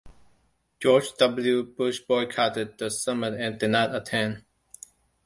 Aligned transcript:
George 0.79 1.11
W. 1.19 1.61
Bush 1.61 1.99
boycotted 1.99 2.79
the 2.79 2.89
summit 2.89 3.35
and 3.35 3.59
did 3.59 3.69
not 3.69 3.93
attend. 3.93 4.43